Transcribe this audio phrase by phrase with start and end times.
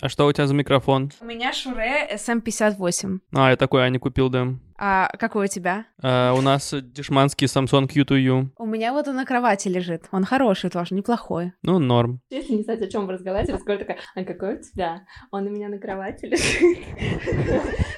[0.00, 1.10] А что у тебя за микрофон?
[1.20, 3.20] У меня Шуре SM58.
[3.32, 4.48] А, я такой Ани купил, да.
[4.82, 5.84] А какой у тебя?
[6.02, 8.48] А, у нас дешманский Samsung Q2U.
[8.56, 10.04] У меня вот он на кровати лежит.
[10.10, 11.52] Он хороший тоже, неплохой.
[11.60, 12.22] Ну, норм.
[12.30, 15.02] Если не знать, о чем вы разговариваете, разговор такая, а какой у тебя?
[15.32, 16.78] Он у меня на кровати лежит.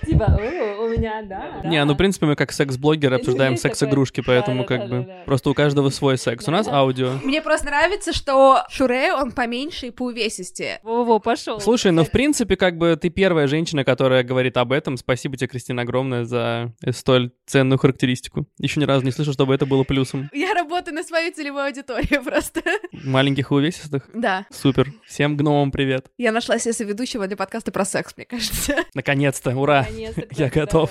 [0.06, 0.37] Типа,
[0.80, 1.60] у меня, да.
[1.64, 5.91] Не, ну, в принципе, мы как секс-блогеры обсуждаем секс-игрушки, поэтому как бы просто у каждого
[5.91, 6.48] свой секс.
[6.48, 7.12] У нас аудио.
[7.23, 10.80] Мне просто нравится, что Шуре, он поменьше и поувесистее.
[10.83, 11.60] Во-во, пошел.
[11.60, 14.96] Слушай, ну, в принципе, как бы ты первая женщина, которая говорит об этом.
[14.96, 18.46] Спасибо тебе, Кристина, огромное за столь ценную характеристику.
[18.58, 20.28] Еще ни разу не слышал, чтобы это было плюсом.
[20.32, 22.62] Я работаю на свою целевую аудиторию просто.
[22.92, 24.08] Маленьких и увесистых.
[24.14, 24.46] Да.
[24.50, 24.92] Супер.
[25.06, 26.06] Всем гномам привет.
[26.18, 28.76] Я нашла себе соведущего для подкаста про секс, мне кажется.
[28.95, 29.82] Наконец-то, ура.
[29.82, 30.90] Наконец-то Я готов.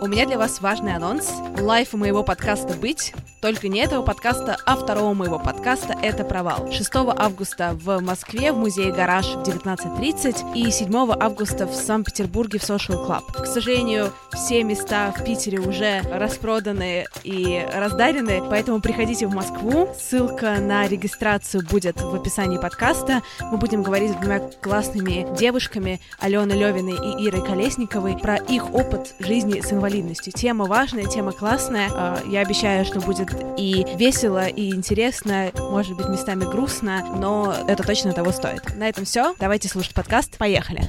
[0.00, 1.28] У меня для вас важный анонс.
[1.58, 6.70] Live моего подкаста «Быть», только не этого подкаста, а второго моего подкаста «Это провал».
[6.70, 12.62] 6 августа в Москве в музее «Гараж» в 19.30 и 7 августа в Санкт-Петербурге в
[12.62, 13.42] Social Club.
[13.42, 19.88] К сожалению, все места в Питере уже распроданы и раздарены, поэтому приходите в Москву.
[19.98, 23.22] Ссылка на регистрацию будет в описании подкаста.
[23.40, 29.14] Мы будем говорить с двумя классными девушками, Аленой Левиной и Ирой Колесниковой, про их опыт
[29.20, 29.87] жизни с инвалидностью.
[29.88, 31.88] Тема важная, тема классная.
[31.94, 37.82] А, Я обещаю, что будет и весело, и интересно, может быть, местами грустно, но это
[37.82, 38.76] точно того стоит.
[38.76, 39.34] На этом все.
[39.40, 40.36] Давайте слушать подкаст.
[40.36, 40.82] Поехали!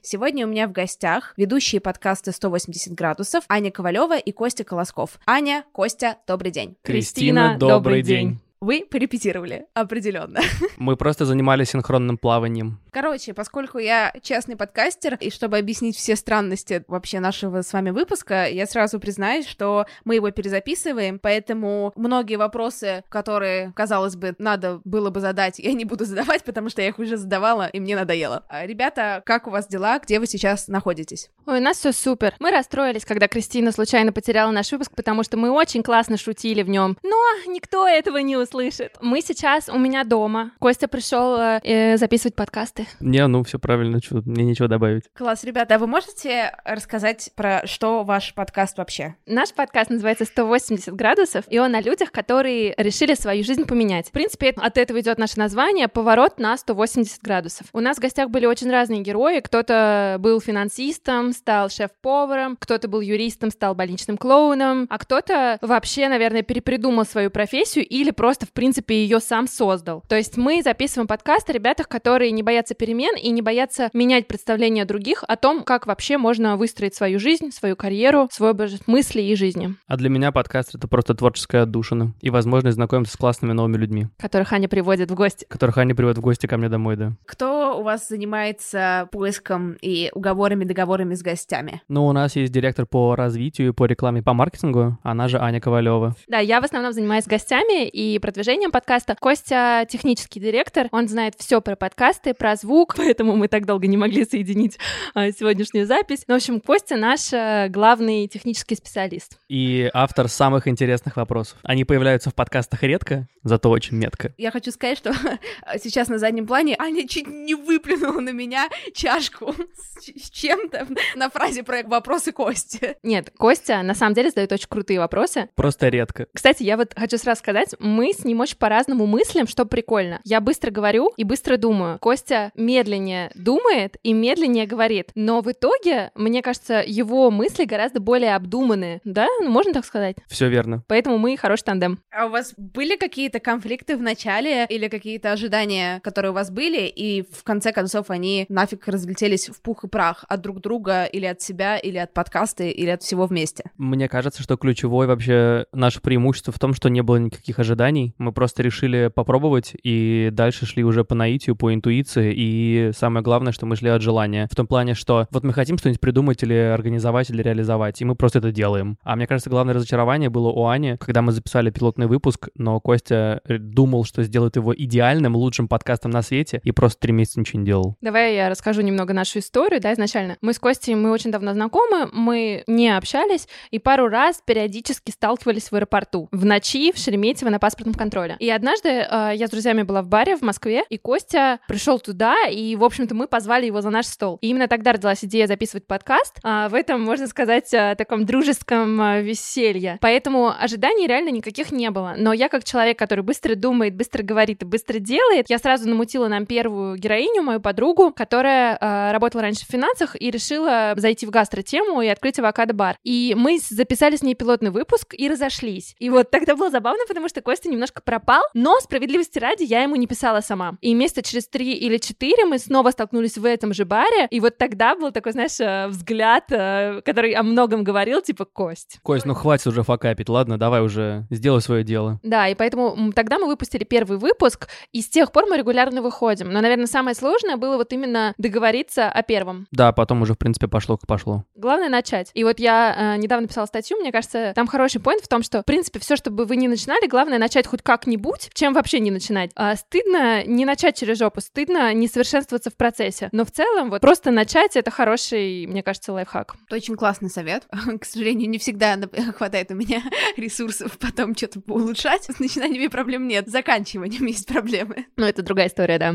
[0.00, 5.20] Сегодня у меня в гостях ведущие подкаста «180 градусов» Аня Ковалева и Костя Колосков.
[5.26, 6.76] Аня, Костя, добрый день.
[6.82, 8.40] Кристина, добрый день.
[8.62, 10.40] Вы порепетировали, определенно.
[10.76, 12.78] Мы просто занимались синхронным плаванием.
[12.92, 18.46] Короче, поскольку я частный подкастер, и чтобы объяснить все странности вообще нашего с вами выпуска,
[18.48, 25.10] я сразу признаюсь, что мы его перезаписываем, поэтому многие вопросы, которые, казалось бы, надо было
[25.10, 28.44] бы задать, я не буду задавать, потому что я их уже задавала, и мне надоело.
[28.48, 29.98] А, Ребята, как у вас дела?
[29.98, 31.30] Где вы сейчас находитесь?
[31.46, 32.34] Ой, у нас все супер.
[32.38, 36.68] Мы расстроились, когда Кристина случайно потеряла наш выпуск, потому что мы очень классно шутили в
[36.68, 36.96] нем.
[37.02, 38.96] Но никто этого не услышит.
[39.00, 40.52] Мы сейчас у меня дома.
[40.58, 42.34] Костя пришел э, записывать
[42.80, 43.04] подкасты.
[43.04, 45.04] Не, ну все правильно, чё, мне нечего добавить.
[45.16, 49.16] Класс, ребята, а вы можете рассказать про что ваш подкаст вообще?
[49.26, 54.08] Наш подкаст называется 180 градусов, и он о людях, которые решили свою жизнь поменять.
[54.08, 57.66] В принципе, от этого идет наше название «Поворот на 180 градусов».
[57.72, 59.40] У нас в гостях были очень разные герои.
[59.40, 66.42] Кто-то был финансистом, стал шеф-поваром, кто-то был юристом, стал больничным клоуном, а кто-то вообще, наверное,
[66.42, 70.02] перепридумал свою профессию или просто, в принципе, ее сам создал.
[70.08, 74.26] То есть мы записываем подкаст о ребятах, которые не боятся перемен и не боятся менять
[74.28, 79.20] представления других о том, как вообще можно выстроить свою жизнь, свою карьеру, свой образ мысли
[79.20, 83.52] и жизни, А для меня подкаст— это просто творческая отдушина и возможность знакомиться с классными
[83.52, 85.46] новыми людьми, которых Аня приводит в гости.
[85.48, 87.12] которых они приводят в гости ко мне домой, да.
[87.26, 91.82] Кто у вас занимается поиском и уговорами, договорами с гостями?
[91.88, 96.14] Ну, у нас есть директор по развитию, по рекламе, по маркетингу, она же Аня Ковалева.
[96.28, 99.16] Да, я в основном занимаюсь гостями и продвижением подкаста.
[99.18, 103.96] Костя технический директор, он знает все про подкасты, про звук, поэтому мы так долго не
[103.96, 104.78] могли соединить
[105.14, 106.24] а, сегодняшнюю запись.
[106.26, 109.38] Ну, в общем, Костя наш э, главный технический специалист.
[109.48, 111.58] И автор самых интересных вопросов.
[111.62, 114.32] Они появляются в подкастах редко, зато очень метко.
[114.38, 115.12] Я хочу сказать, что
[115.82, 119.54] сейчас на заднем плане Аня чуть не выплюнула на меня чашку
[119.98, 122.96] с чем-то на фразе про вопросы Кости.
[123.02, 125.48] Нет, Костя на самом деле задает очень крутые вопросы.
[125.54, 126.26] Просто редко.
[126.32, 130.20] Кстати, я вот хочу сразу сказать, мы с ним очень по-разному мыслим, что прикольно.
[130.24, 131.98] Я быстро говорю и быстро думаю.
[131.98, 135.10] Костя медленнее думает и медленнее говорит.
[135.14, 139.00] Но в итоге, мне кажется, его мысли гораздо более обдуманные.
[139.04, 139.26] Да?
[139.40, 140.16] Ну, можно так сказать?
[140.26, 140.84] Все верно.
[140.88, 141.98] Поэтому мы хороший тандем.
[142.10, 146.86] А у вас были какие-то конфликты в начале или какие-то ожидания, которые у вас были,
[146.86, 151.26] и в конце концов они нафиг разлетелись в пух и прах от друг друга или
[151.26, 153.64] от себя, или от подкаста, или от всего вместе?
[153.76, 158.14] Мне кажется, что ключевое вообще наше преимущество в том, что не было никаких ожиданий.
[158.18, 163.52] Мы просто решили попробовать и дальше шли уже по наитию, по интуиции и самое главное,
[163.52, 164.48] что мы шли от желания.
[164.50, 168.14] В том плане, что вот мы хотим что-нибудь придумать или организовать, или реализовать, и мы
[168.14, 168.96] просто это делаем.
[169.02, 173.42] А мне кажется, главное разочарование было у Ани, когда мы записали пилотный выпуск, но Костя
[173.46, 177.66] думал, что сделает его идеальным, лучшим подкастом на свете, и просто три месяца ничего не
[177.66, 177.96] делал.
[178.00, 180.38] Давай я расскажу немного нашу историю, да, изначально.
[180.40, 185.70] Мы с Костей, мы очень давно знакомы, мы не общались, и пару раз периодически сталкивались
[185.70, 186.28] в аэропорту.
[186.32, 188.36] В ночи в Шереметьево на паспортном контроле.
[188.38, 192.29] И однажды э, я с друзьями была в баре в Москве, и Костя пришел туда,
[192.48, 194.38] и, в общем-то, мы позвали его за наш стол.
[194.40, 196.38] И именно тогда родилась идея записывать подкаст.
[196.42, 199.98] А в этом, можно сказать, о таком дружеском э, веселье.
[200.00, 202.14] Поэтому ожиданий реально никаких не было.
[202.16, 206.28] Но я, как человек, который быстро думает, быстро говорит и быстро делает, я сразу намутила
[206.28, 211.30] нам первую героиню, мою подругу, которая э, работала раньше в финансах и решила зайти в
[211.30, 212.96] гастротему и открыть авокадо-бар.
[213.02, 215.94] И мы записали с ней пилотный выпуск и разошлись.
[215.98, 219.96] И вот тогда было забавно, потому что Костя немножко пропал, но справедливости ради я ему
[219.96, 220.76] не писала сама.
[220.80, 224.58] И месяца через три или четыре мы снова столкнулись в этом же баре, и вот
[224.58, 228.98] тогда был такой, знаешь, э, взгляд, э, который о многом говорил, типа, Кость.
[229.02, 232.20] Кость, ну хватит уже факапить, ладно, давай уже сделай свое дело.
[232.22, 236.50] Да, и поэтому тогда мы выпустили первый выпуск, и с тех пор мы регулярно выходим.
[236.50, 239.66] Но, наверное, самое сложное было вот именно договориться о первом.
[239.70, 241.44] Да, потом уже, в принципе, пошло как пошло.
[241.54, 242.30] Главное начать.
[242.34, 245.62] И вот я э, недавно писала статью, мне кажется, там хороший поинт в том, что,
[245.62, 249.50] в принципе, все, чтобы вы не начинали, главное начать хоть как-нибудь, чем вообще не начинать.
[249.54, 253.28] А, стыдно не начать через жопу, стыдно не совершенствоваться в процессе.
[253.32, 256.56] Но в целом вот просто начать— это хороший, мне кажется, лайфхак.
[256.66, 257.66] Это очень классный совет.
[258.00, 258.98] К сожалению, не всегда
[259.36, 260.02] хватает у меня
[260.36, 262.24] ресурсов потом что-то улучшать.
[262.24, 265.06] С начинаниями проблем нет, с заканчиванием есть проблемы.
[265.16, 266.14] Ну, это другая история, да.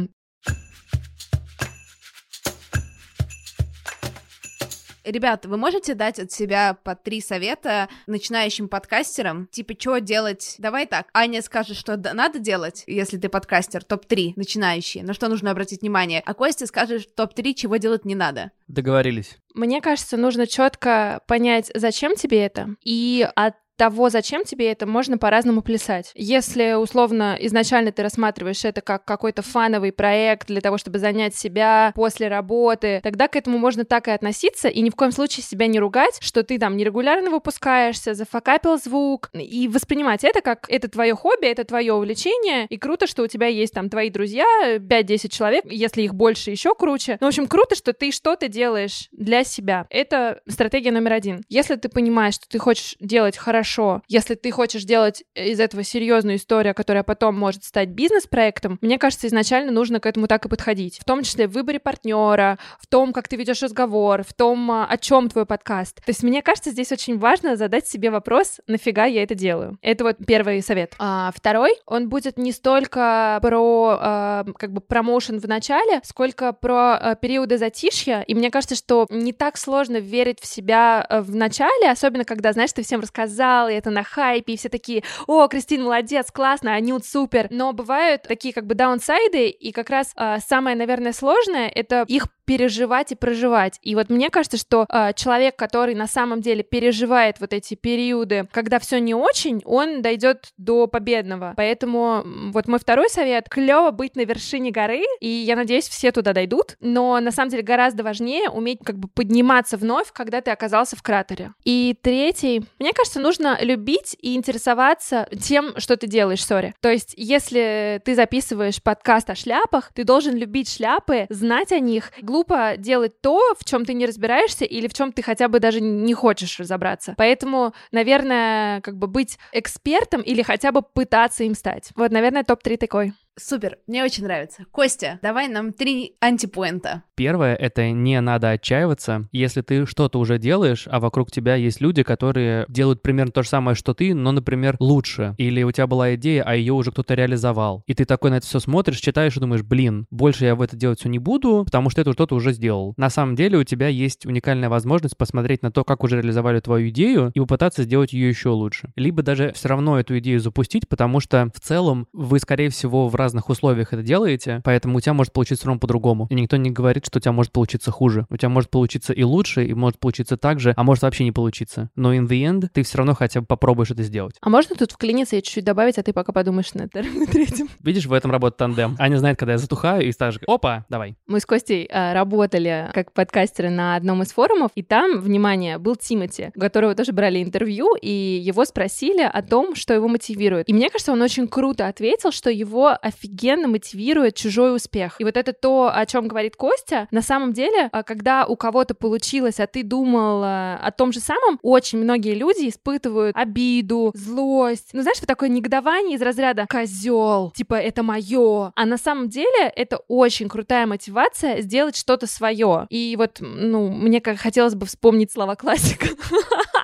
[5.05, 9.47] Ребята, вы можете дать от себя по три совета начинающим подкастерам?
[9.51, 10.55] Типа, что делать?
[10.57, 15.51] Давай так, Аня скажет, что надо делать, если ты подкастер, топ-3 начинающие, на что нужно
[15.51, 18.51] обратить внимание, а Костя скажет топ-3, чего делать не надо.
[18.67, 19.37] Договорились.
[19.53, 25.17] Мне кажется, нужно четко понять, зачем тебе это, и от того, зачем тебе это, можно
[25.17, 26.11] по-разному плясать.
[26.15, 31.91] Если, условно, изначально ты рассматриваешь это как какой-то фановый проект для того, чтобы занять себя
[31.95, 35.67] после работы, тогда к этому можно так и относиться, и ни в коем случае себя
[35.67, 41.15] не ругать, что ты там нерегулярно выпускаешься, зафакапил звук, и воспринимать это как это твое
[41.15, 44.45] хобби, это твое увлечение, и круто, что у тебя есть там твои друзья,
[44.77, 47.17] 5-10 человек, если их больше, еще круче.
[47.19, 49.85] Ну, в общем, круто, что ты что-то делаешь для себя.
[49.89, 51.43] Это стратегия номер один.
[51.49, 54.03] Если ты понимаешь, что ты хочешь делать хорошо хорошо.
[54.07, 59.27] Если ты хочешь делать из этого серьезную историю, которая потом может стать бизнес-проектом, мне кажется,
[59.27, 60.99] изначально нужно к этому так и подходить.
[60.99, 64.85] В том числе в выборе партнера, в том, как ты ведешь разговор, в том, а,
[64.85, 65.95] о чем твой подкаст.
[65.95, 69.79] То есть мне кажется, здесь очень важно задать себе вопрос, нафига я это делаю.
[69.81, 70.93] Это вот первый совет.
[70.99, 76.97] А второй, он будет не столько про а, как бы промоушен в начале, сколько про
[76.97, 78.21] а, периоды затишья.
[78.27, 82.53] И мне кажется, что не так сложно верить в себя а, в начале, особенно когда,
[82.53, 86.31] знаешь, ты всем рассказал, сериал, и это на хайпе, и все такие, о, Кристин молодец,
[86.31, 87.47] классно, а Нют супер.
[87.49, 92.27] Но бывают такие как бы даунсайды, и как раз э, самое, наверное, сложное— это их
[92.45, 93.79] переживать и проживать.
[93.81, 98.47] И вот мне кажется, что э, человек, который на самом деле переживает вот эти периоды,
[98.51, 101.53] когда все не очень, он дойдет до победного.
[101.57, 102.23] Поэтому
[102.53, 106.77] вот мой второй совет: клево быть на вершине горы, и я надеюсь, все туда дойдут.
[106.79, 111.01] Но на самом деле гораздо важнее уметь как бы подниматься вновь, когда ты оказался в
[111.01, 111.53] кратере.
[111.63, 116.73] И третий, мне кажется, нужно любить и интересоваться тем, что ты делаешь, сори.
[116.81, 122.11] То есть, если ты записываешь подкаст о шляпах, ты должен любить шляпы, знать о них,
[122.21, 125.81] глупо делать то, в чем ты не разбираешься или в чем ты хотя бы даже
[125.81, 127.13] не хочешь разобраться.
[127.17, 131.89] Поэтому, наверное, как бы быть экспертом или хотя бы пытаться им стать.
[131.95, 133.13] Вот, наверное, топ-3 такой.
[133.37, 134.65] Супер, мне очень нравится.
[134.71, 137.03] Костя, давай нам три антипоинта.
[137.15, 139.27] Первое— это не надо отчаиваться.
[139.33, 143.49] Если ты что-то уже делаешь, а вокруг тебя есть люди, которые делают примерно то же
[143.49, 145.35] самое, что ты, но, например, лучше.
[145.37, 147.83] Или у тебя была идея, а ее уже кто-то реализовал.
[147.87, 150.77] И ты такой на это все смотришь, читаешь и думаешь, блин, больше я в это
[150.77, 152.93] делать все не буду, потому что это кто-то уже сделал.
[152.95, 156.87] На самом деле у тебя есть уникальная возможность посмотреть на то, как уже реализовали твою
[156.87, 158.93] идею и попытаться сделать ее еще лучше.
[158.95, 163.24] Либо даже все равно эту идею запустить, потому что в целом вы, скорее всего, в
[163.25, 166.27] разных условиях это делаете, поэтому у тебя может получиться ровно по-другому.
[166.29, 168.27] И никто не говорит, что у тебя может получиться хуже.
[168.29, 171.31] У тебя может получиться и лучше, и может получиться так же, а может вообще не
[171.31, 171.89] получиться.
[171.95, 174.35] Но in the end ты все равно хотя бы попробуешь это сделать.
[174.41, 176.91] А можно тут вклиниться и чуть-чуть добавить, а ты пока подумаешь над
[177.31, 177.69] третьим?
[177.81, 178.95] Видишь, в этом работает тандем.
[178.99, 181.17] Аня знает, когда я затухаю, и скажет, опа, давай.
[181.27, 185.95] Мы с Костей а, работали как подкастеры на одном из форумов, и там, внимание, был
[185.95, 190.69] Тимати, у которого тоже брали интервью, и его спросили о том, что его мотивирует.
[190.69, 195.15] И мне кажется, он очень круто ответил, что его офигенно мотивирует чужой успех.
[195.19, 197.07] И вот это то, о чем говорит Костя.
[197.11, 201.59] На самом деле, а, когда у кого-то получилось, а ты думал о том же самом,
[201.61, 204.89] очень многие люди испытывают обиду, злость.
[204.93, 208.71] Ну, знаешь, вот такое негодование из разряда козел, типа это мое.
[208.75, 212.87] А на самом деле это очень крутая мотивация сделать что-то свое.
[212.89, 216.07] И вот, ну, мне как хотелось бы вспомнить слова классика.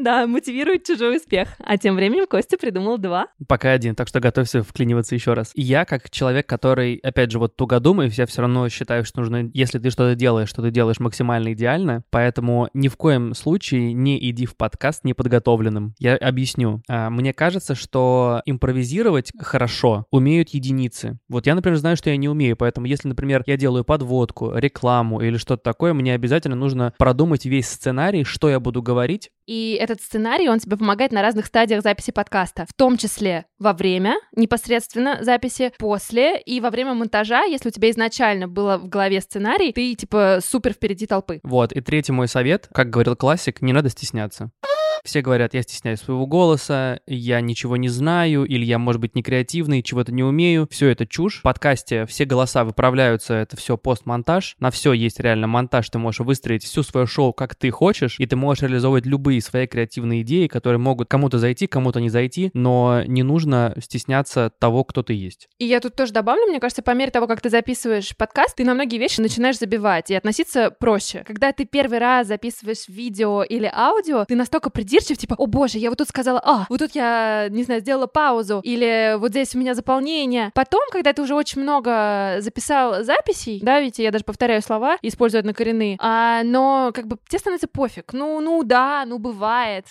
[0.00, 1.48] Да, мотивирует чужой успех.
[1.58, 3.26] А тем временем Костя придумал два.
[3.46, 5.52] Пока один, так что готовься вклиниваться еще раз.
[5.54, 9.20] И я, как человек, который, опять же, вот тугодум, и я все равно считаю, что
[9.20, 13.92] нужно, если ты что-то делаешь, что ты делаешь максимально идеально, поэтому ни в коем случае
[13.92, 15.94] не иди в подкаст неподготовленным.
[15.98, 16.82] Я объясню.
[16.88, 21.18] А, мне кажется, что импровизировать хорошо умеют единицы.
[21.28, 25.20] Вот я, например, знаю, что я не умею, поэтому если, например, я делаю подводку, рекламу
[25.20, 30.04] или что-то такое, мне обязательно нужно продумать весь сценарий, что я буду говорить, и этот
[30.04, 35.18] сценарий, он тебе помогает на разных стадиях записи подкаста, в том числе во время непосредственно
[35.22, 39.94] записи, после и во время монтажа, если у тебя изначально было в голове сценарий, ты
[39.94, 41.40] типа супер впереди толпы.
[41.42, 44.50] Вот, и третий мой совет, как говорил классик, не надо стесняться.
[45.04, 49.22] Все говорят, я стесняюсь своего голоса, я ничего не знаю, или я, может быть, не
[49.22, 50.68] креативный, чего-то не умею.
[50.70, 51.40] Все это чушь.
[51.40, 54.56] В подкасте все голоса выправляются, это все постмонтаж.
[54.58, 58.26] На все есть реально монтаж, ты можешь выстроить всю свое шоу, как ты хочешь, и
[58.26, 63.02] ты можешь реализовывать любые свои креативные идеи, которые могут кому-то зайти, кому-то не зайти, но
[63.06, 65.48] не нужно стесняться того, кто ты есть.
[65.58, 68.64] И я тут тоже добавлю, мне кажется, по мере того, как ты записываешь подкаст, ты
[68.64, 71.24] на многие вещи начинаешь забивать и относиться проще.
[71.26, 75.88] Когда ты первый раз записываешь видео или аудио, ты настолько придирчив, типа, о боже, я
[75.88, 79.58] вот тут сказала, а, вот тут я, не знаю, сделала паузу, или вот здесь у
[79.58, 80.50] меня заполнение.
[80.52, 85.40] Потом, когда ты уже очень много записал записей, да, ведь я даже повторяю слова, используя
[85.40, 88.12] однокоренные, а, но как бы тебе становится пофиг.
[88.12, 89.86] Ну, ну да, ну бывает.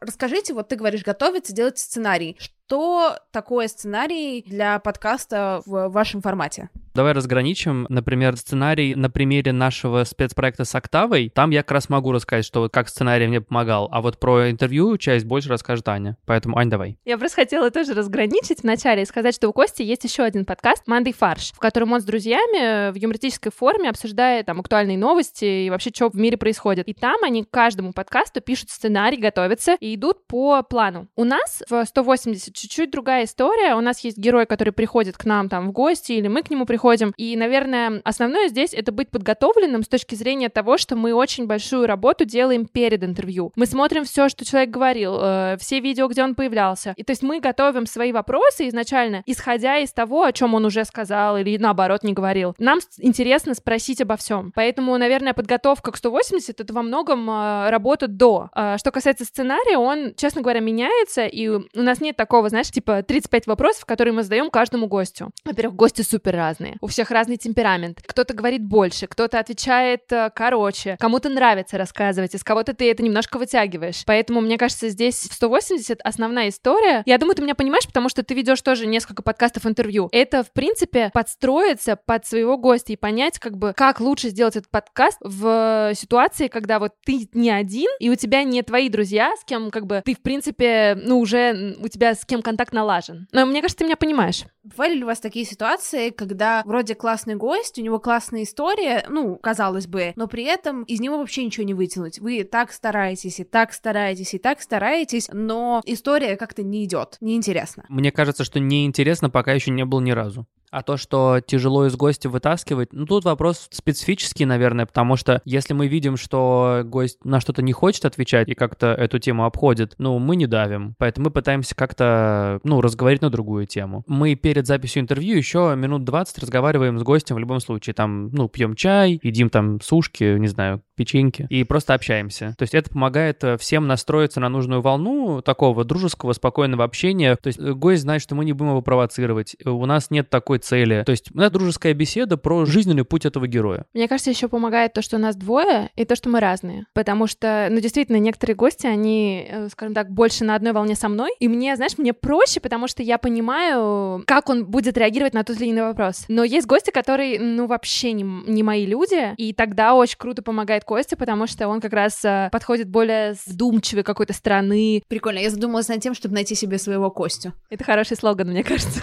[0.00, 2.38] Расскажите, вот ты говоришь, готовиться, делать сценарий.
[2.68, 6.68] Что такое сценарий для подкаста в вашем формате?
[6.94, 11.30] Давай разграничим, например, сценарий на примере нашего спецпроекта с Октавой.
[11.32, 14.50] Там я как раз могу рассказать, что вот как сценарий мне помогал, а вот про
[14.50, 16.16] интервью часть больше расскажет Аня.
[16.26, 16.98] Поэтому, Ань, давай.
[17.04, 20.88] Я просто хотела тоже разграничить вначале и сказать, что у Кости есть еще один подкаст
[20.88, 25.70] «Мандай фарш», в котором он с друзьями в юмористической форме обсуждает там актуальные новости и
[25.70, 26.88] вообще, что в мире происходит.
[26.88, 31.06] И там они к каждому подкасту пишут сценарий, готовятся и идут по плану.
[31.14, 33.74] У нас в 180 чуть-чуть другая история.
[33.74, 36.66] У нас есть герой, который приходит к нам там в гости, или мы к нему
[36.66, 37.12] приходим.
[37.16, 41.86] И, наверное, основное здесь это быть подготовленным с точки зрения того, что мы очень большую
[41.86, 43.52] работу делаем перед интервью.
[43.56, 46.94] Мы смотрим все, что человек говорил, э, все видео, где он появлялся.
[46.96, 50.84] И то есть мы готовим свои вопросы изначально, исходя из того, о чем он уже
[50.84, 52.54] сказал или наоборот не говорил.
[52.58, 54.52] Нам интересно спросить обо всем.
[54.54, 58.50] Поэтому, наверное, подготовка к 180 это во многом э, работа до.
[58.54, 62.16] Э, что касается сценария, он, честно говоря, меняется, и у нас нет
[62.48, 65.30] такого, знаешь, типа 35 вопросов, которые мы задаем каждому гостю.
[65.44, 68.00] Во-первых, гости супер разные у всех разный темперамент.
[68.06, 73.38] Кто-то говорит больше, кто-то отвечает э, короче, кому-то нравится рассказывать, из кого-то ты это немножко
[73.38, 74.02] вытягиваешь.
[74.06, 77.02] Поэтому, мне кажется, здесь в 180 основная история.
[77.06, 80.08] Я думаю, ты меня понимаешь, потому что ты ведешь тоже несколько подкастов интервью.
[80.12, 84.70] Это, в принципе, подстроиться под своего гостя и понять, как бы, как лучше сделать этот
[84.70, 89.44] подкаст в ситуации, когда вот ты не один, и у тебя не твои друзья, с
[89.44, 93.28] кем, как бы, ты, в принципе, ну, уже у тебя с кем контакт налажен.
[93.32, 94.44] Но мне кажется, ты меня понимаешь.
[94.62, 99.36] Бывали ли у вас такие ситуации, когда вроде классный гость, у него классная история, ну,
[99.36, 102.18] казалось бы, но при этом из него вообще ничего не вытянуть.
[102.18, 107.84] Вы так стараетесь, и так стараетесь, и так стараетесь, но история как-то не идет, неинтересно.
[107.88, 110.46] Мне кажется, что неинтересно пока еще не было ни разу.
[110.70, 115.72] А то, что тяжело из гостя вытаскивать, ну тут вопрос специфический, наверное, потому что если
[115.72, 120.18] мы видим, что гость на что-то не хочет отвечать и как-то эту тему обходит, ну
[120.18, 120.94] мы не давим.
[120.98, 122.27] Поэтому мы пытаемся как-то,
[122.64, 124.04] ну, разговаривать на другую тему.
[124.06, 127.94] Мы перед записью интервью еще минут 20 разговариваем с гостем в любом случае.
[127.94, 132.54] Там, ну, пьем чай, едим там сушки, не знаю, печеньки и просто общаемся.
[132.58, 137.36] То есть это помогает э, всем настроиться на нужную волну такого дружеского, спокойного общения.
[137.36, 139.56] То есть э, гость знает, что мы не будем его провоцировать.
[139.64, 141.04] У нас нет такой цели.
[141.06, 143.86] То есть это дружеская беседа про жизненный путь этого героя.
[143.94, 146.86] Мне кажется, еще помогает то, что у нас двое, и то, что мы разные.
[146.92, 151.08] Потому что, ну, действительно, некоторые гости, они, э, скажем так, больше на одной волне со
[151.08, 151.30] мной.
[151.38, 155.60] И мне, знаешь, мне проще, потому что я понимаю, как он будет реагировать на тот
[155.60, 156.24] или иной вопрос.
[156.28, 160.84] Но есть гости, которые, ну, вообще не, не мои люди, и тогда очень круто помогает
[160.88, 165.02] Костя, потому что он как раз э, подходит более с вдумчивой какой-то стороны.
[165.06, 167.52] Прикольно, я задумалась над тем, чтобы найти себе своего Костю.
[167.68, 169.02] Это хороший слоган, мне кажется,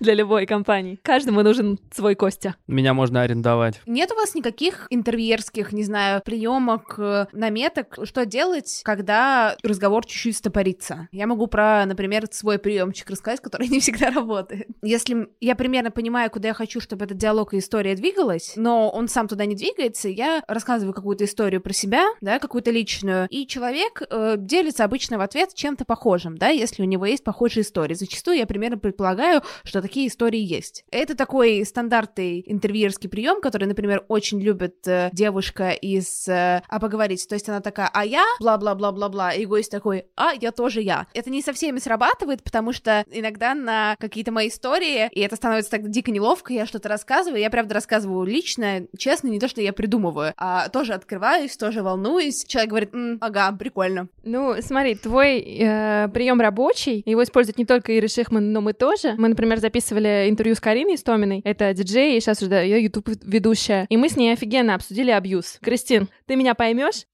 [0.00, 0.98] для любой компании.
[1.02, 2.54] Каждому нужен свой Костя.
[2.66, 3.82] Меня можно арендовать.
[3.84, 10.38] Нет у вас никаких интервьюерских, не знаю, приемок, э, наметок, что делать, когда разговор чуть-чуть
[10.38, 11.08] стопорится?
[11.12, 14.68] Я могу про, например, свой приемчик рассказать, который не всегда работает.
[14.80, 19.08] Если я примерно понимаю, куда я хочу, чтобы этот диалог и история двигалась, но он
[19.08, 24.02] сам туда не двигается, я рассказываю какую-то историю про себя, да, какую-то личную, и человек
[24.08, 27.94] э, делится обычно в ответ чем-то похожим, да, если у него есть похожие истории.
[27.94, 30.84] Зачастую я примерно предполагаю, что такие истории есть.
[30.90, 37.26] Это такой стандартный интервьюерский прием, который, например, очень любит э, девушка из э, «А поговорить».
[37.28, 41.06] То есть она такая «А я?» бла-бла-бла-бла-бла, и гость такой «А, я тоже я».
[41.14, 45.70] Это не со всеми срабатывает, потому что иногда на какие-то мои истории, и это становится
[45.72, 49.72] так дико неловко, я что-то рассказываю, я правда рассказываю лично, честно, не то, что я
[49.72, 52.44] придумываю, а тоже открываюсь, тоже волнуюсь.
[52.46, 54.08] Человек говорит «М, ага, прикольно.
[54.24, 59.14] Ну, смотри, твой э, прием рабочий, его используют не только Иры Шихман, но мы тоже.
[59.16, 63.86] Мы, например, записывали интервью с Кариной Истоминой, это диджей, и сейчас уже да, ее YouTube-ведущая,
[63.88, 65.58] и мы с ней офигенно обсудили абьюз.
[65.62, 67.06] Кристин, ты меня поймешь?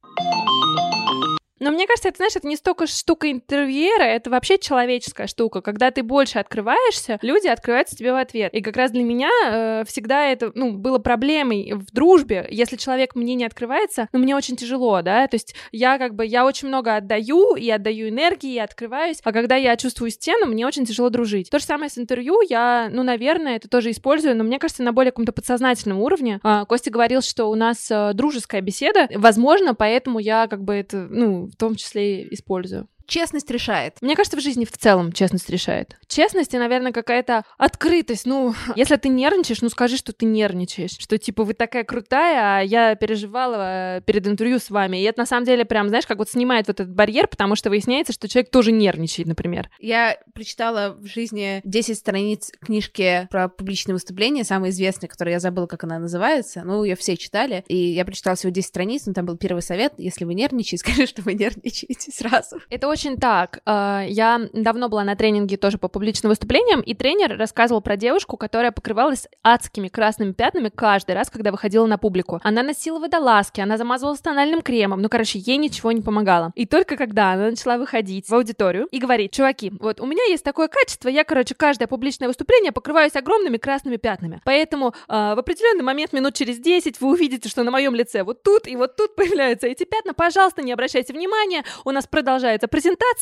[1.65, 5.63] Но мне кажется, это, знаешь, это не столько штука интервьюера, это вообще человеческая штука.
[5.63, 8.53] Когда ты больше открываешься, люди открываются тебе в ответ.
[8.53, 12.47] И как раз для меня э, всегда это, ну, было проблемой в дружбе.
[12.51, 16.27] Если человек мне не открывается, ну, мне очень тяжело, да, то есть я как бы,
[16.27, 20.67] я очень много отдаю, и отдаю энергии, и открываюсь, а когда я чувствую стену, мне
[20.67, 21.49] очень тяжело дружить.
[21.49, 24.93] То же самое с интервью, я, ну, наверное, это тоже использую, но мне кажется, на
[24.93, 26.41] более каком-то подсознательном уровне.
[26.43, 31.07] А, Костя говорил, что у нас э, дружеская беседа, возможно, поэтому я как бы это,
[31.09, 32.89] ну, в том числе использую.
[33.07, 33.97] Честность решает.
[34.01, 35.97] Мне кажется, в жизни в целом честность решает.
[36.09, 38.27] Честность и, наверное, какая-то открытость.
[38.27, 40.97] Ну, если ты нервничаешь, ну скажи, что ты нервничаешь.
[40.99, 44.99] Что типа вы такая крутая, а я переживала э, перед интервью с вами.
[44.99, 47.71] И это на самом деле прям, знаешь, как вот снимает вот этот барьер, потому что
[47.71, 49.71] выясняется, что человек тоже нервничает, например.
[49.79, 55.67] Я прочитала в жизни 10 страниц книжки про публичные выступления, самой известной, которую я забыла,
[55.67, 56.63] как она называется.
[56.65, 57.65] Ну, ее все читали.
[57.69, 59.95] И я прочитала всего 10 страниц, но там был первый совет.
[59.99, 62.61] Если вы нервничаете, скажи, что вы нервничаете сразу.
[62.71, 63.59] Это очень так.
[63.67, 68.37] Э, Я давно была на тренинге тоже по публичным выступлениям, и тренер рассказывал про девушку,
[68.37, 72.41] которая покрывалась адскими красными пятнами каждый раз, когда выходила на публику.
[72.45, 76.53] Она носила водолазки, она замазывалась тональным кремом, ну, короче, ей ничего не помогало.
[76.55, 80.45] И только когда она начала выходить в аудиторию и говорить, чуваки, вот у меня есть
[80.45, 84.41] такое качество, я, короче, каждое публичное выступление покрываюсь огромными красными пятнами.
[84.45, 88.45] Поэтому э, в определенный момент, минут через 10, вы увидите, что на моем лице вот
[88.45, 90.15] тут и вот тут появляются эти пятна.
[90.15, 92.69] Пожалуйста, не обращайте внимания, у нас продолжается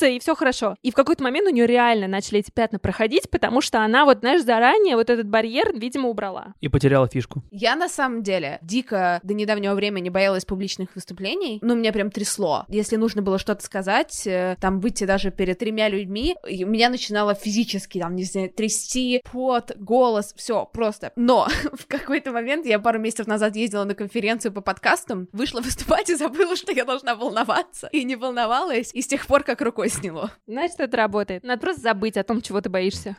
[0.01, 0.77] и все хорошо.
[0.83, 4.21] И в какой-то момент у нее реально начали эти пятна проходить, потому что она вот,
[4.21, 6.55] знаешь, заранее вот этот барьер, видимо, убрала.
[6.61, 7.43] И потеряла фишку.
[7.51, 11.59] Я на самом деле дико до недавнего времени боялась публичных выступлений.
[11.63, 12.65] Ну, меня прям трясло.
[12.69, 17.99] Если нужно было что-то сказать, э, там выйти даже перед тремя людьми, меня начинало физически,
[17.99, 21.13] там, не знаю, трясти, пот, голос, все просто.
[21.17, 26.11] Но в какой-то момент я пару месяцев назад ездила на конференцию по подкастам, вышла выступать
[26.11, 27.89] и забыла, что я должна волноваться.
[27.93, 30.31] И не волновалась, и с тех пор как рукой сняло.
[30.47, 31.43] Значит, это работает.
[31.45, 33.17] Надо просто забыть о том, чего ты боишься.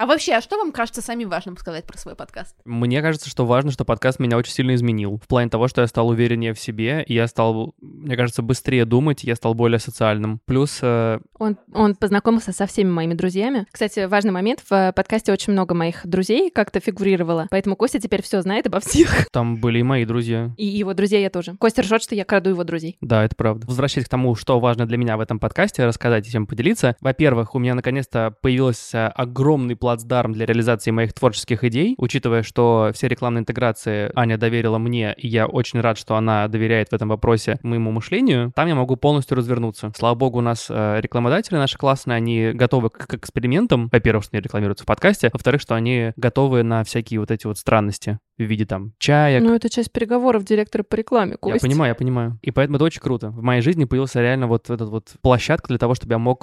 [0.00, 2.56] А вообще, а что вам кажется самим важным сказать про свой подкаст?
[2.64, 5.20] Мне кажется, что важно, что подкаст меня очень сильно изменил.
[5.22, 8.86] В плане того, что я стал увереннее в себе, и я стал, мне кажется, быстрее
[8.86, 10.40] думать, я стал более социальным.
[10.46, 10.78] Плюс...
[10.80, 13.66] э, Он, он познакомился со всеми моими друзьями.
[13.70, 18.40] Кстати, важный момент, в подкасте очень много моих друзей как-то фигурировало, поэтому Костя теперь все
[18.40, 19.28] знает обо всех.
[19.32, 20.54] там были и мои друзья.
[20.56, 21.56] И его друзей я тоже.
[21.58, 22.96] Костя ржет, что я краду его друзей.
[23.02, 23.66] Да, это правда.
[23.66, 26.96] Возвращаясь к тому, что важно для меня в этом подкасте, рассказать и чем поделиться.
[27.02, 33.08] Во-первых, у меня наконец-то появился огромный плацдарм для реализации моих творческих идей, учитывая, что все
[33.08, 37.58] рекламные интеграции Аня доверила мне, и я очень рад, что она доверяет в этом вопросе
[37.64, 38.52] моему мышлению.
[38.54, 39.92] Там я могу полностью развернуться.
[39.96, 43.88] Слава богу, у нас э, рекламодатели наши классные, они готовы к, к экспериментам.
[43.90, 45.30] Во-первых, что они рекламируются в подкасте.
[45.32, 49.54] Во-вторых, что они готовы на всякие вот эти вот странности в виде там чаек, Ну,
[49.54, 51.60] это часть переговоров директора по рекламе, я Костя.
[51.66, 52.38] понимаю, я понимаю.
[52.42, 53.30] И поэтому это очень круто.
[53.30, 56.42] В моей жизни появился реально вот этот вот площадка для того, чтобы я мог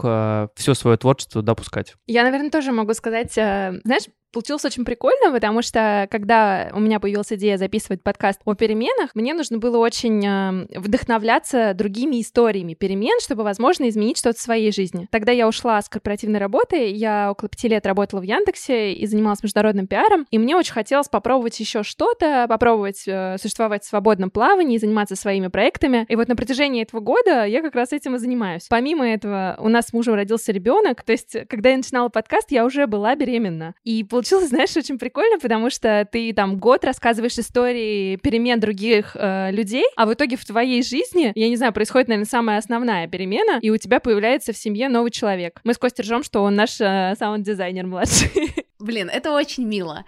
[0.55, 1.95] все свое творчество допускать.
[2.05, 6.99] Я, наверное, тоже могу сказать, э, знаешь, Получилось очень прикольно, потому что когда у меня
[6.99, 13.19] появилась идея записывать подкаст о переменах, мне нужно было очень э, вдохновляться другими историями перемен,
[13.21, 15.07] чтобы, возможно, изменить что-то в своей жизни.
[15.11, 19.43] Тогда я ушла с корпоративной работы, я около пяти лет работала в Яндексе и занималась
[19.43, 24.77] международным пиаром, и мне очень хотелось попробовать еще что-то, попробовать э, существовать в свободном плавании,
[24.77, 26.05] заниматься своими проектами.
[26.09, 28.67] И вот на протяжении этого года я как раз этим и занимаюсь.
[28.69, 32.65] Помимо этого, у нас с мужем родился ребенок, то есть, когда я начинала подкаст, я
[32.65, 33.73] уже была беременна.
[33.83, 39.85] И знаешь, очень прикольно, потому что ты там год рассказываешь истории перемен других э, людей,
[39.95, 43.69] а в итоге в твоей жизни, я не знаю, происходит, наверное, самая основная перемена, и
[43.69, 45.59] у тебя появляется в семье новый человек.
[45.63, 48.29] Мы с Костей ржем, что он наш э, саунд-дизайнер младший.
[48.79, 50.05] Блин, это очень мило.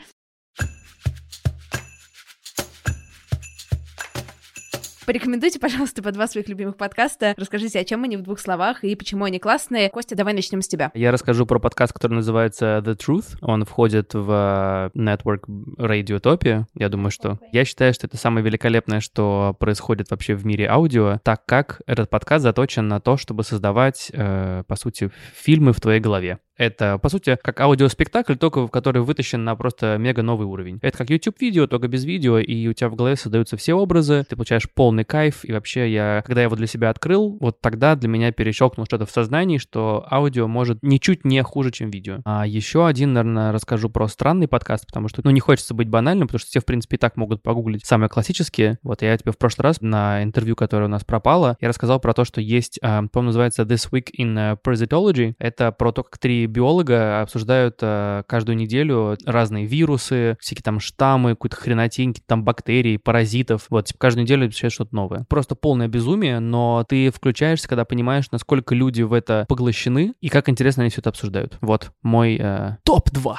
[5.10, 7.34] Порекомендуйте, пожалуйста, по два своих любимых подкаста.
[7.36, 9.90] Расскажите, о чем они в двух словах и почему они классные.
[9.90, 10.92] Костя, давай начнем с тебя.
[10.94, 13.40] Я расскажу про подкаст, который называется The Truth.
[13.42, 15.48] Он входит в Network
[15.80, 16.66] Radiotopia.
[16.76, 17.30] Я думаю, что...
[17.30, 17.40] Okay.
[17.54, 22.12] Я считаю, что это самое великолепное, что происходит вообще в мире аудио, так как этот
[22.12, 26.38] подкаст заточен на то, чтобы создавать, э, по сути, фильмы в твоей голове.
[26.60, 30.78] Это, по сути, как аудиоспектакль, только который вытащен на просто мега новый уровень.
[30.82, 34.36] Это как YouTube-видео, только без видео, и у тебя в голове создаются все образы, ты
[34.36, 38.10] получаешь полный кайф, и вообще я, когда я его для себя открыл, вот тогда для
[38.10, 42.20] меня перещелкнуло что-то в сознании, что аудио может ничуть не хуже, чем видео.
[42.26, 46.28] А еще один, наверное, расскажу про странный подкаст, потому что, ну, не хочется быть банальным,
[46.28, 48.80] потому что все, в принципе, и так могут погуглить самые классические.
[48.84, 52.14] Вот я тебе в прошлый раз на интервью, которое у нас пропало, я рассказал про
[52.14, 55.36] то, что есть, а, по-моему, называется This Week in э, Parasitology.
[55.40, 61.32] Это про то, как три биолога обсуждают э, каждую неделю разные вирусы, всякие там штаммы,
[61.32, 63.68] какую-то хренотень, там бактерии, паразитов.
[63.70, 65.26] Вот, типа, каждую неделю обещают что-то новое.
[65.30, 70.50] Просто полное безумие, но ты включаешься, когда понимаешь, насколько люди в это поглощены и как
[70.50, 71.58] интересно они все это обсуждают.
[71.62, 73.36] Вот мой э, топ-2.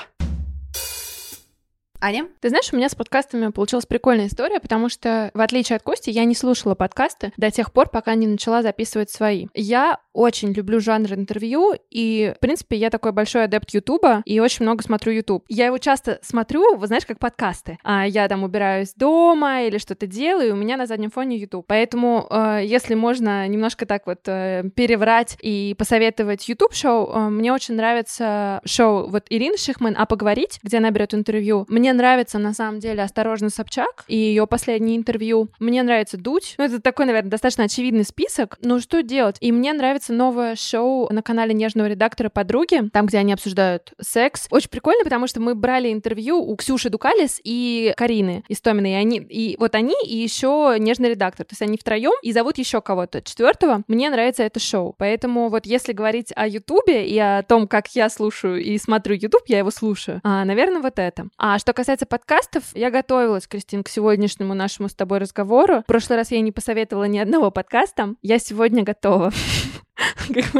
[2.02, 2.28] Аня?
[2.40, 6.08] Ты знаешь, у меня с подкастами получилась прикольная история, потому что, в отличие от Кости,
[6.08, 9.48] я не слушала подкасты до тех пор, пока не начала записывать свои.
[9.54, 14.64] Я очень люблю жанр интервью, и, в принципе, я такой большой адепт Ютуба, и очень
[14.64, 15.44] много смотрю Ютуб.
[15.48, 17.78] Я его часто смотрю, вы знаешь, как подкасты.
[17.84, 21.66] А я там убираюсь дома или что-то делаю, и у меня на заднем фоне Ютуб.
[21.68, 27.74] Поэтому, э, если можно немножко так вот э, переврать и посоветовать Ютуб-шоу, э, мне очень
[27.74, 31.66] нравится шоу вот Ирины Шихман «А поговорить», где она берет интервью.
[31.68, 35.48] Мне нравится, на самом деле, «Осторожно, Собчак» и ее последнее интервью.
[35.58, 36.54] Мне нравится «Дудь».
[36.58, 38.58] Ну, это такой, наверное, достаточно очевидный список.
[38.62, 39.36] Но что делать?
[39.40, 44.46] И мне нравится новое шоу на канале нежного редактора подруги, там, где они обсуждают секс.
[44.50, 48.92] Очень прикольно, потому что мы брали интервью у Ксюши Дукалис и Карины Истоминой.
[48.92, 51.46] И, они, и вот они и еще нежный редактор.
[51.46, 53.82] То есть они втроем и зовут еще кого-то четвертого.
[53.88, 54.94] Мне нравится это шоу.
[54.98, 59.42] Поэтому вот если говорить о Ютубе и о том, как я слушаю и смотрю Ютуб,
[59.46, 60.20] я его слушаю.
[60.24, 61.28] А, наверное, вот это.
[61.38, 65.80] А что касается подкастов, я готовилась, Кристин, к сегодняшнему нашему с тобой разговору.
[65.80, 68.16] В прошлый раз я не посоветовала ни одного подкаста.
[68.20, 69.32] Я сегодня готова.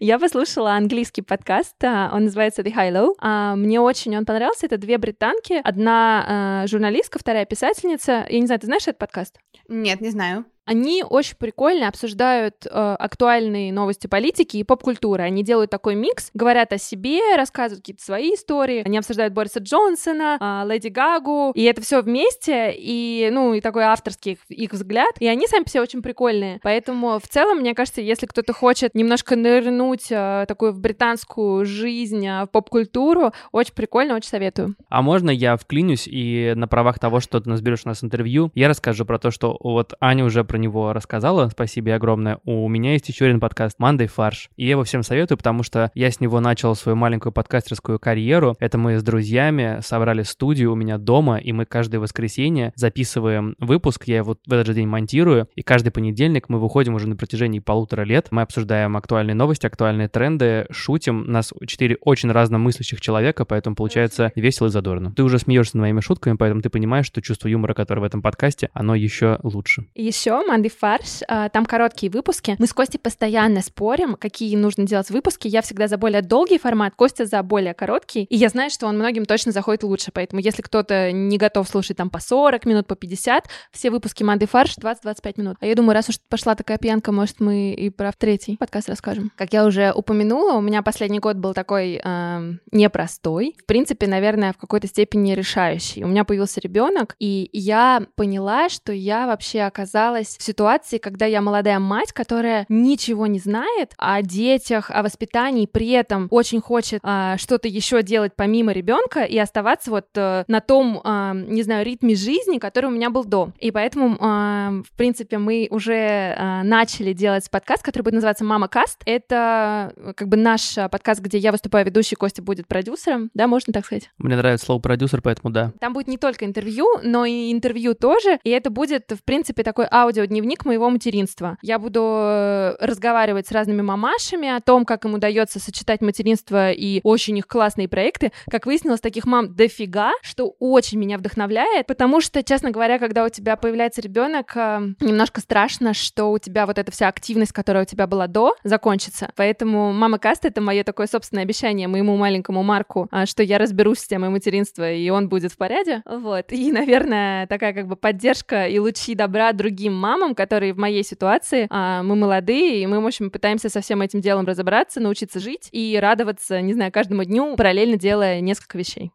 [0.00, 3.14] Я послушала английский подкаст, а, он называется The High Low.
[3.20, 4.66] А, мне очень он понравился.
[4.66, 8.26] Это две британки, одна а, журналистка, вторая писательница.
[8.28, 9.38] Я не знаю, ты знаешь этот подкаст?
[9.68, 10.46] Нет, не знаю.
[10.66, 15.22] Они очень прикольно обсуждают э, актуальные новости политики и поп-культуры.
[15.22, 18.82] Они делают такой микс, говорят о себе, рассказывают какие-то свои истории.
[18.84, 23.84] Они обсуждают Бориса Джонсона, э, Леди Гагу, и это все вместе, и, ну, и такой
[23.84, 25.14] авторский их, их взгляд.
[25.18, 26.60] И они сами все очень прикольные.
[26.62, 32.26] Поэтому в целом, мне кажется, если кто-то хочет немножко нырнуть э, такую в британскую жизнь,
[32.26, 34.76] э, в поп-культуру, очень прикольно, очень советую.
[34.88, 38.50] А можно я вклинюсь и на правах того, что ты нас берешь у нас интервью,
[38.54, 42.38] я расскажу про то, что вот Аня уже про него рассказала, спасибо огромное.
[42.44, 45.90] У меня есть еще один подкаст «Мандай фарш», и я его всем советую, потому что
[45.94, 48.54] я с него начал свою маленькую подкастерскую карьеру.
[48.60, 54.04] Это мы с друзьями собрали студию у меня дома, и мы каждое воскресенье записываем выпуск,
[54.06, 57.58] я его в этот же день монтирую, и каждый понедельник мы выходим уже на протяжении
[57.58, 61.24] полутора лет, мы обсуждаем актуальные новости, актуальные тренды, шутим.
[61.32, 65.12] Нас четыре очень разномыслящих человека, поэтому получается весело и задорно.
[65.16, 68.22] Ты уже смеешься над моими шутками, поэтому ты понимаешь, что чувство юмора, которое в этом
[68.22, 69.86] подкасте, оно еще лучше.
[69.96, 71.20] Еще команды «Фарш».
[71.26, 72.56] А, там короткие выпуски.
[72.58, 75.48] Мы с Костей постоянно спорим, какие нужно делать выпуски.
[75.48, 78.24] Я всегда за более долгий формат, Костя за более короткий.
[78.24, 80.10] И я знаю, что он многим точно заходит лучше.
[80.12, 84.46] Поэтому если кто-то не готов слушать там по 40 минут, по 50, все выпуски «Манды
[84.46, 85.56] Фарш» 20-25 минут.
[85.60, 89.32] А я думаю, раз уж пошла такая пьянка, может, мы и про третий подкаст расскажем.
[89.36, 93.56] Как я уже упомянула, у меня последний год был такой э, непростой.
[93.62, 96.04] В принципе, наверное, в какой-то степени решающий.
[96.04, 101.40] У меня появился ребенок, и я поняла, что я вообще оказалась в ситуации, когда я
[101.40, 107.36] молодая мать, которая ничего не знает о детях, о воспитании, при этом очень хочет а,
[107.38, 112.14] что-то еще делать помимо ребенка и оставаться вот а, на том, а, не знаю, ритме
[112.14, 113.52] жизни, который у меня был до.
[113.58, 118.68] И поэтому, а, в принципе, мы уже а, начали делать подкаст, который будет называться «Мама
[118.68, 119.02] Каст».
[119.06, 123.86] Это как бы наш подкаст, где я выступаю ведущей, Костя будет продюсером, да, можно так
[123.86, 124.10] сказать?
[124.18, 125.72] Мне нравится слово продюсер, поэтому да.
[125.80, 129.86] Там будет не только интервью, но и интервью тоже, и это будет, в принципе, такой
[129.90, 131.58] аудио аудиодневник моего материнства.
[131.62, 137.00] Я буду э, разговаривать с разными мамашами о том, как им удается сочетать материнство и
[137.02, 138.32] очень их классные проекты.
[138.50, 143.28] Как выяснилось, таких мам дофига, что очень меня вдохновляет, потому что, честно говоря, когда у
[143.28, 147.86] тебя появляется ребенок, э, немножко страшно, что у тебя вот эта вся активность, которая у
[147.86, 149.30] тебя была до, закончится.
[149.36, 153.98] Поэтому мама Каста— это мое такое собственное обещание моему маленькому Марку, а, что я разберусь
[153.98, 156.02] с темой материнства, и он будет в порядке.
[156.06, 156.52] Вот.
[156.52, 161.66] И, наверное, такая как бы поддержка и лучи добра другим мамам, которые в моей ситуации.
[161.70, 165.68] А, мы молодые, и мы, в общем, пытаемся со всем этим делом разобраться, научиться жить
[165.72, 169.12] и радоваться, не знаю, каждому дню, параллельно делая несколько вещей.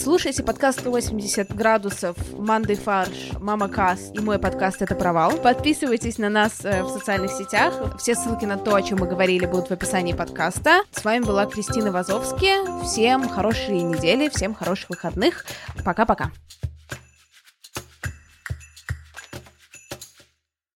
[0.00, 5.32] Слушайте подкаст 180 градусов, Манды Фарш, Мама Кас и мой подкаст «Это провал».
[5.38, 7.74] Подписывайтесь на нас э, в социальных сетях.
[7.98, 10.82] Все ссылки на то, о чем мы говорили, будут в описании подкаста.
[10.92, 12.84] С вами была Кристина Вазовски.
[12.84, 15.44] Всем хорошей недели, всем хороших выходных.
[15.84, 16.30] Пока-пока.